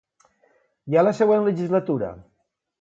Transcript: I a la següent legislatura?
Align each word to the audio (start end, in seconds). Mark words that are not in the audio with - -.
I 0.95 0.97
a 1.03 1.05
la 1.05 1.13
següent 1.19 1.47
legislatura? 1.51 2.13